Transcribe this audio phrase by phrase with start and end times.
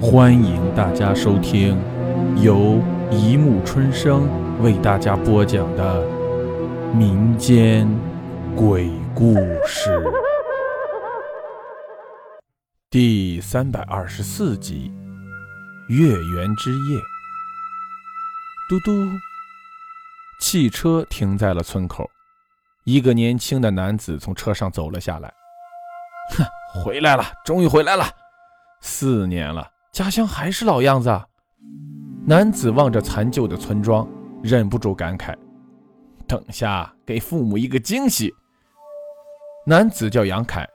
[0.00, 1.76] 欢迎大家收听
[2.40, 4.28] 由一木春生
[4.62, 6.06] 为大家播讲的
[6.94, 7.88] 民间
[8.54, 9.34] 鬼故
[9.66, 10.00] 事
[12.88, 14.92] 第三百二十四集
[15.92, 16.98] 《月圆之夜》。
[18.68, 18.92] 嘟嘟，
[20.40, 22.08] 汽车停在了村口，
[22.84, 25.34] 一个年轻的男子从车上走了下来。
[26.36, 26.44] 哼，
[26.84, 28.04] 回来了，终于回来了，
[28.80, 29.68] 四年了。
[29.92, 31.10] 家乡还是老样子。
[32.26, 34.06] 男子望着残旧的村庄，
[34.42, 35.34] 忍不住感慨
[36.28, 38.32] ：“等下给父母一个惊喜。”
[39.66, 40.66] 男子叫杨凯，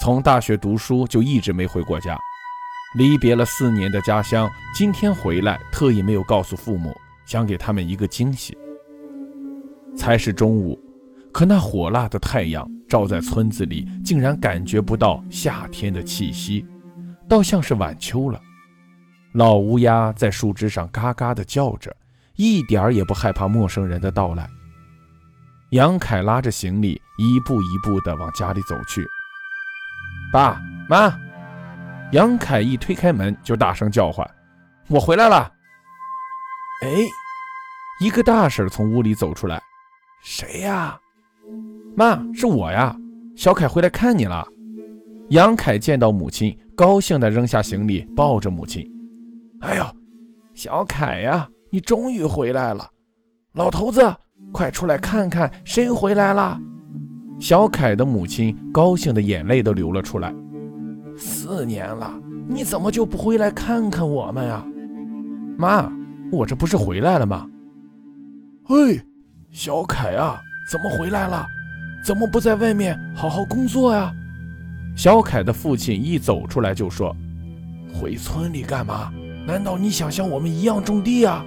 [0.00, 2.18] 从大学读书就一直没回过家，
[2.96, 6.92] 离别了四年的家乡，今天回来，特意没有告诉父母，
[7.26, 8.58] 想给他们一个惊喜。
[9.96, 10.78] 才是中午，
[11.32, 16.66] 可那火辣的太阳照在村子里，竟然感觉不到夏天的气息，
[17.28, 18.40] 倒像是晚秋了。
[19.32, 21.94] 老乌鸦在树枝上嘎嘎地叫着，
[22.36, 24.48] 一点儿也不害怕陌生人的到来。
[25.70, 29.06] 杨凯拉着行李，一步一步地往家里走去。
[30.32, 31.14] 爸妈，
[32.12, 34.28] 杨凯一推开门就大声叫唤
[34.88, 35.52] ：“我回来了！”
[36.82, 36.88] 哎，
[38.00, 39.62] 一个大婶从屋里走出来
[40.24, 40.98] ：“谁呀
[41.94, 42.96] ？”“妈，是我呀，
[43.36, 44.46] 小凯回来看你了。”
[45.30, 48.90] 杨凯见到母亲，高兴地扔下行李，抱着母亲。
[49.60, 49.84] 哎呦，
[50.54, 52.88] 小凯呀，你终于回来了！
[53.54, 54.00] 老头子，
[54.52, 56.60] 快出来看看谁回来了！
[57.40, 60.32] 小凯的母亲高兴的眼泪都流了出来。
[61.16, 62.12] 四年了，
[62.48, 64.64] 你怎么就不回来看看我们呀？
[65.56, 65.90] 妈，
[66.30, 67.44] 我这不是回来了吗？
[68.64, 69.00] 嘿，
[69.50, 71.44] 小凯啊，怎么回来了？
[72.04, 74.12] 怎么不在外面好好工作呀？
[74.96, 77.14] 小凯的父亲一走出来就说
[77.92, 79.12] ：“回村里干嘛？”
[79.48, 81.42] 难道你想像我们一样种地啊，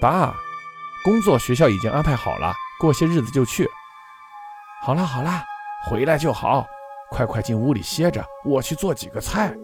[0.00, 0.34] 爸？
[1.04, 3.68] 工作学校已经安排好了，过些日子就去。
[4.82, 5.44] 好啦好啦，
[5.88, 6.66] 回来就好，
[7.08, 9.54] 快快进屋里歇着，我去做几个菜。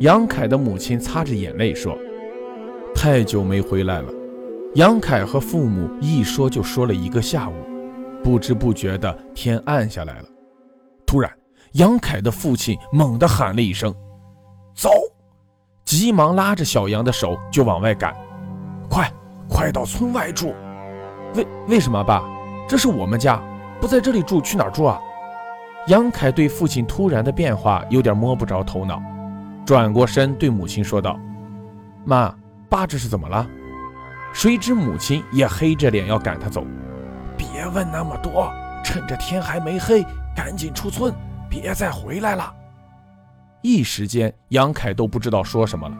[0.00, 1.94] 杨凯的母亲擦着眼泪说
[2.96, 4.10] ：“太久没回来了。”
[4.74, 7.54] 杨凯和父母一说就说了一个下午，
[8.24, 10.28] 不知不觉的天暗下来了。
[11.06, 11.30] 突然，
[11.72, 13.94] 杨凯的父亲猛地喊了一声
[14.74, 14.88] ：“走！”
[15.84, 18.14] 急忙拉着小杨的手就往外赶，
[18.88, 19.10] 快
[19.48, 20.54] 快到村外住！
[21.34, 22.22] 为为什么爸？
[22.66, 23.40] 这是我们家，
[23.80, 24.98] 不在这里住去哪儿住啊？
[25.88, 29.02] 杨凯对父亲突然的变化有点摸不着头脑，
[29.66, 31.18] 转过身对母亲说道
[32.04, 32.34] ：“妈，
[32.70, 33.46] 爸这是怎么了？”
[34.32, 36.64] 谁知母亲也黑着脸要赶他走，
[37.36, 38.50] 别问那么多，
[38.82, 40.02] 趁着天还没黑，
[40.34, 41.14] 赶紧出村，
[41.48, 42.52] 别再回来了。
[43.64, 45.96] 一时间，杨凯都不知道说什么了。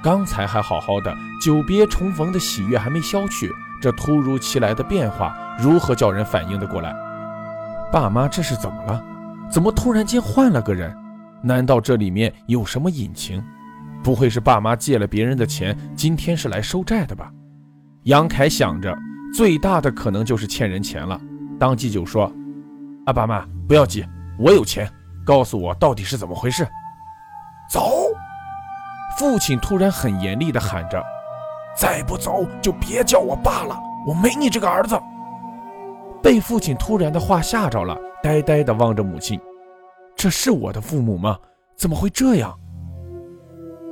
[0.00, 1.12] 刚才还好好的，
[1.42, 3.50] 久别重逢的喜悦还没消去，
[3.82, 6.94] 这突如其来的变化，如何叫人反应得过来？
[7.92, 9.04] 爸妈这是怎么了？
[9.50, 10.96] 怎么突然间换了个人？
[11.42, 13.42] 难道这里面有什么隐情？
[14.04, 17.28] 不会是爸妈借了别人的钱，今天是来收债的吧？
[18.04, 18.96] 杨凯想着，
[19.34, 21.20] 最大的可能就是欠人钱了，
[21.58, 22.32] 当即就说
[23.04, 24.06] ：“啊，爸妈不要急，
[24.38, 24.88] 我有钱，
[25.26, 26.64] 告诉我到底是怎么回事。”
[27.70, 28.08] 走！
[29.16, 31.02] 父亲突然很严厉地喊着
[31.76, 33.78] ：“再不走，就别叫我爸了！
[34.06, 34.98] 我没你这个儿子！”
[36.22, 39.38] 被父亲突然的话吓着了，呆呆地望着母亲
[40.16, 41.38] ：“这是我的父母吗？
[41.76, 42.54] 怎么会这样？”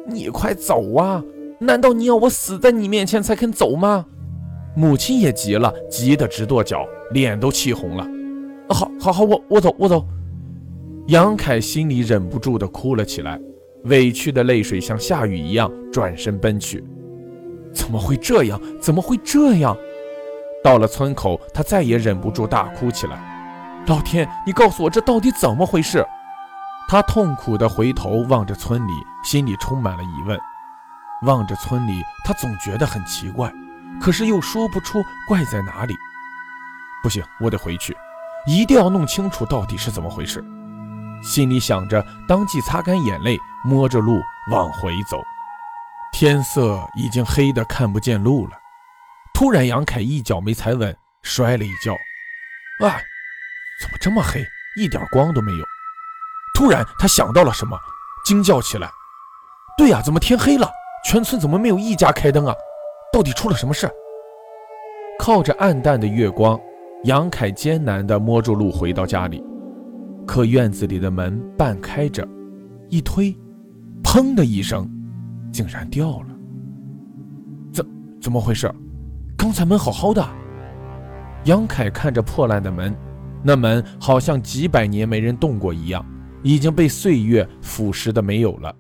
[0.07, 1.23] 你快走啊！
[1.61, 4.07] 难道你要我死在你面前才肯走吗？
[4.75, 8.07] 母亲也急了，急得直跺脚，脸都气红了。
[8.71, 10.05] 好，好，好，我我走，我走。
[11.09, 13.41] 杨凯心里忍不住地哭了起来。
[13.89, 16.85] 委屈的泪水像下雨一样转身奔去，
[17.75, 18.61] 怎么会这样？
[18.81, 19.77] 怎么会这样？
[20.63, 23.19] 到了村口，他再也忍不住大哭起来。
[23.87, 26.05] 老天，你告诉我这到底怎么回事？
[26.89, 28.93] 他痛苦地回头望着村里，
[29.25, 30.39] 心里充满了疑问。
[31.23, 33.53] 望着村里，他总觉得很奇怪，
[34.01, 35.95] 可是又说不出怪在哪里。
[37.03, 37.97] 不行，我得回去，
[38.47, 40.45] 一定要弄清楚到底是怎么回事。
[41.23, 44.21] 心里想着，当即擦干眼泪，摸着路
[44.51, 45.21] 往回走。
[46.13, 48.53] 天色已经黑得看不见路了。
[49.35, 51.93] 突然，杨凯一脚没踩稳，摔了一跤。
[52.87, 52.99] 啊！
[53.81, 54.45] 怎么这么黑，
[54.77, 55.65] 一点光都没有？
[56.55, 57.79] 突然，他想到了什么，
[58.25, 58.91] 惊叫起来
[59.79, 60.69] ：“对呀，怎么天黑了？
[61.05, 62.55] 全村怎么没有一家开灯啊？
[63.13, 63.89] 到底出了什么事？”
[65.21, 66.59] 靠着暗淡的月光，
[67.05, 69.45] 杨凯艰难地摸着路回到家里。
[70.27, 72.27] 可院子里的门半开着，
[72.89, 73.37] 一推，
[74.11, 74.91] 砰的一声，
[75.53, 76.29] 竟然掉了。
[77.71, 77.87] 怎
[78.23, 78.75] 怎么回事？
[79.37, 80.27] 刚才门好好的。
[81.45, 82.97] 杨凯看着破烂的门，
[83.45, 86.03] 那门好像几百年没人动过一样，
[86.43, 88.75] 已经被岁月腐蚀的没有了。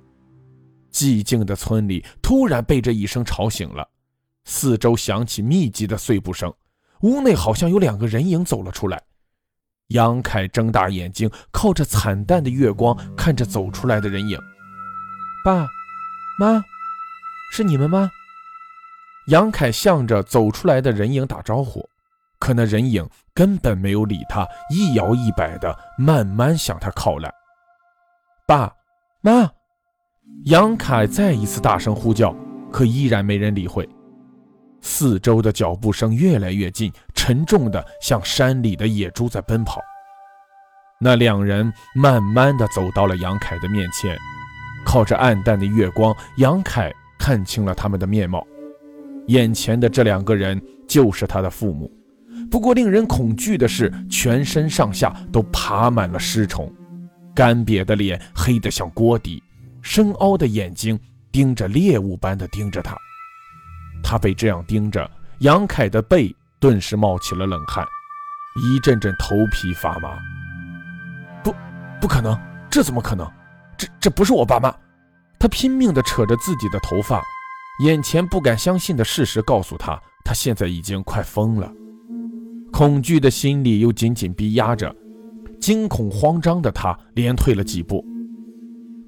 [0.90, 3.86] 寂静的村里突然被这一声吵醒了，
[4.46, 6.50] 四周响起密集的碎步声，
[7.02, 8.98] 屋内好像有两个人影走了出来。
[9.88, 14.38] 杨凯睁大眼睛，靠着惨淡的月光看着走出来的人影。
[15.49, 15.67] 爸，
[16.39, 16.62] 妈，
[17.50, 18.11] 是你们吗？
[19.29, 21.89] 杨凯向着走出来的人影打招呼，
[22.39, 27.33] 可那人影根本没有理他，一摇一摆的慢慢向他靠来。
[28.47, 28.71] 爸，
[29.23, 29.50] 妈，
[30.45, 32.37] 杨凯再一次大声呼叫，
[32.71, 33.89] 可依然没人理会。
[34.83, 39.81] 四周的脚步声越来越近，沉重的像山里的野猪在奔跑。
[41.00, 44.15] 那两人慢慢的走到了杨凯的面前，
[44.88, 48.43] 靠着暗淡的月光，杨凯看清了他们的面貌。
[49.26, 50.58] 眼前的这两个人
[50.88, 51.93] 就是他的父母，
[52.50, 56.73] 不过令人恐惧的是，全身上下都爬满了尸虫，
[57.35, 59.43] 干瘪的脸黑得像锅底，
[59.82, 60.99] 深凹的眼睛
[61.31, 62.96] 盯着猎物般的盯着他。
[64.02, 65.06] 他被这样盯着，
[65.40, 67.87] 杨凯的背顿时冒起了冷汗，
[68.56, 70.17] 一阵阵头皮发麻。
[71.44, 71.55] 不，
[72.00, 72.35] 不可能，
[72.70, 73.31] 这怎么可能？
[73.78, 74.75] 这这不是我爸妈！
[75.38, 77.22] 他拼命地扯着自己的头发，
[77.84, 81.72] 眼前不敢相信的事实告诉他，他现在已经快疯了。
[82.72, 84.94] 恐惧的心理又紧紧逼压着，
[85.60, 88.04] 惊恐慌张的他连退了几步，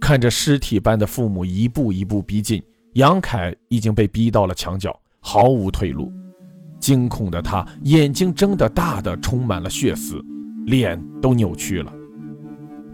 [0.01, 2.63] 看着尸体般的父母一步一步逼近。
[2.95, 6.13] 杨凯已经被逼到了墙角，毫无退路。
[6.81, 10.25] 惊恐的他眼睛睁得大的，充满了血丝，
[10.65, 11.93] 脸都扭曲了。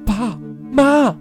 [0.04, 0.38] 爸
[0.72, 1.16] 妈，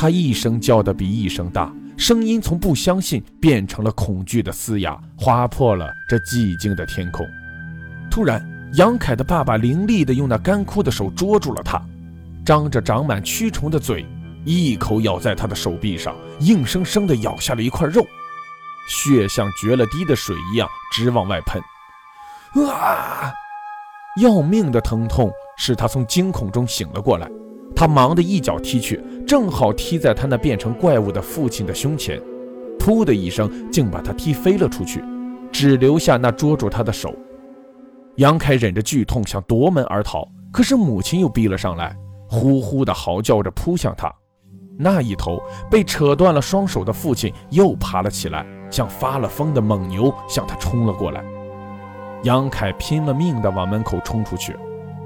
[0.00, 7.26] 他一声叫的比一声大，声音从不相信变成了恐惧的嘶哑，划破了这寂静的天空。
[8.08, 8.40] 突然，
[8.74, 11.84] 杨凯的爸爸凌厉地用那干枯的手捉住了他，
[12.46, 14.06] 张着长满蛆虫的嘴。
[14.44, 18.06] 一口咬在他的手臂上，硬生生地咬下了一块肉，
[18.88, 21.60] 血像决了堤的水一样直往外喷。
[22.70, 23.32] 啊！
[24.22, 27.28] 要命的疼痛使他从惊恐中醒了过来，
[27.78, 32.20] 他忙的一脚踢去，正好踢在他那变成怪物的父亲的胸前，
[32.76, 35.00] 噗的一声，竟把他踢飞了出去，
[35.52, 37.14] 只留下那捉住他的手。
[38.16, 41.96] 杨凯忍着剧痛想夺门而逃，可是母亲又逼了上来，
[42.28, 44.12] 呼呼的嚎叫着扑向他。
[44.76, 45.40] 那一头
[45.70, 51.22] 被扯断了双手的父亲又爬了起来，像发了疯的猛牛向他冲了过来。
[52.24, 54.56] 杨凯拼了命地往门口冲出去，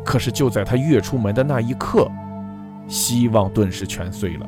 [0.02, 2.10] 可是就在他跃出门的那一刻，
[2.86, 4.46] 希望顿时全碎了。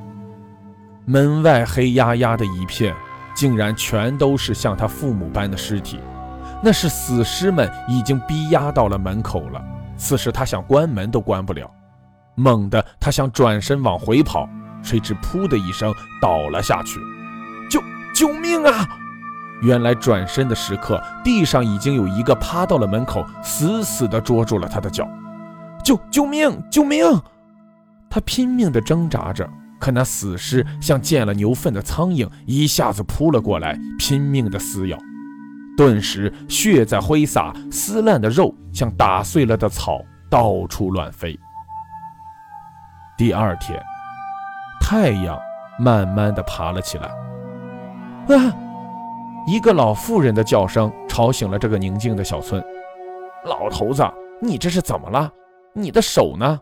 [1.07, 2.95] 门外黑压压的一片，
[3.35, 5.99] 竟然全都是像他父母般的尸体。
[6.63, 9.63] 那是死尸们已经逼压到了门口了。
[9.97, 11.71] 此时他想关门都关不了，
[12.35, 14.49] 猛地他想转身往回跑。
[14.83, 16.99] 谁知“噗”的一声倒了下去，
[17.71, 17.83] 救
[18.15, 18.87] 救命啊！
[19.63, 25.09] 原来转身的时刻，地上已经有一个趴到了门口，死死地捉住了他的脚。
[25.83, 27.05] 救救命救命！
[28.15, 29.45] 他拼命地挣扎着，
[29.81, 34.97] 可那死尸像见了牛粪的苍蝇，一下子扑了过来，拼命地撕咬。
[35.77, 41.37] 顿时血在挥洒，撕烂的肉像打碎了的草，到处乱飞。
[43.19, 43.83] 第二天。
[44.81, 45.37] 太阳
[45.81, 47.09] 慢慢的爬了起来。
[48.37, 48.55] 啊！
[49.49, 52.63] 一个老妇人的叫声吵醒了这个宁静的小村。
[53.45, 54.09] 老头子，
[54.41, 55.29] 你这是怎么了？
[55.73, 56.61] 你的手呢？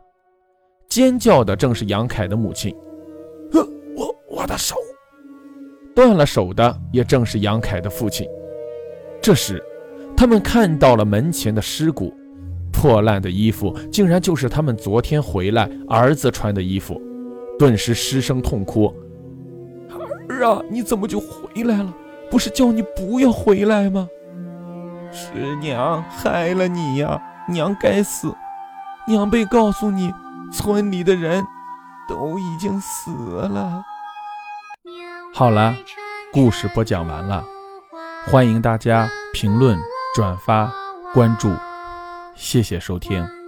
[0.93, 2.71] 尖叫的正是杨凯的母亲。
[3.53, 4.77] 呃，我我的手
[5.95, 8.29] 断了手的也正是杨凯的父亲。
[9.23, 9.65] 这时，
[10.15, 12.13] 他们看到了门前的尸骨，
[12.71, 17.01] 破烂的衣服竟然就是他们昨天回来儿子穿的衣服。
[17.59, 18.95] 顿时失声痛哭
[20.29, 21.91] ：“儿啊，你怎么就回来了？
[22.31, 24.07] 不是叫你不要回来吗？
[25.11, 27.19] 是娘害了你呀！
[27.49, 28.31] 娘该死！
[29.09, 30.13] 娘被告诉你，
[30.53, 31.47] 村里的人
[32.09, 33.83] 都已经死了。”
[35.35, 35.75] 好了，
[36.33, 37.45] 故事播讲完了，
[38.27, 39.79] 欢迎大家评论、
[40.15, 40.71] 转发、
[41.15, 41.53] 关注，
[42.37, 43.42] 谢谢收听。